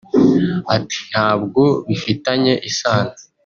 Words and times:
Ati 0.75 0.99
“Ntabwo 1.11 1.63
bifitanye 1.87 2.53
isano 2.69 3.13